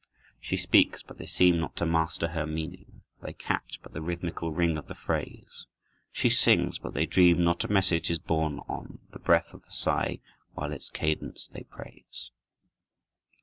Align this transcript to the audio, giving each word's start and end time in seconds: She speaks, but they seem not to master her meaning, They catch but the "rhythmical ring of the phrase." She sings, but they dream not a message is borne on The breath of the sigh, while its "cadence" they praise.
She 0.39 0.57
speaks, 0.57 1.03
but 1.03 1.19
they 1.19 1.27
seem 1.27 1.59
not 1.59 1.75
to 1.75 1.85
master 1.85 2.29
her 2.29 2.47
meaning, 2.47 3.03
They 3.21 3.33
catch 3.33 3.79
but 3.83 3.93
the 3.93 4.01
"rhythmical 4.01 4.51
ring 4.51 4.75
of 4.79 4.87
the 4.87 4.95
phrase." 4.95 5.67
She 6.11 6.27
sings, 6.27 6.79
but 6.79 6.95
they 6.95 7.05
dream 7.05 7.43
not 7.43 7.63
a 7.65 7.71
message 7.71 8.09
is 8.09 8.17
borne 8.17 8.61
on 8.67 8.97
The 9.11 9.19
breath 9.19 9.53
of 9.53 9.63
the 9.63 9.69
sigh, 9.71 10.19
while 10.55 10.71
its 10.73 10.89
"cadence" 10.89 11.49
they 11.53 11.65
praise. 11.65 12.31